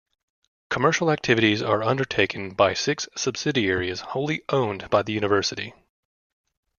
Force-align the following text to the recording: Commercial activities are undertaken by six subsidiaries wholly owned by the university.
Commercial 0.71 1.11
activities 1.11 1.61
are 1.61 1.83
undertaken 1.83 2.55
by 2.55 2.73
six 2.73 3.07
subsidiaries 3.15 3.99
wholly 3.99 4.41
owned 4.49 4.89
by 4.89 5.03
the 5.03 5.13
university. 5.13 5.75